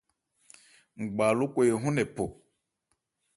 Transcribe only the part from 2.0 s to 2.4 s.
phɔ.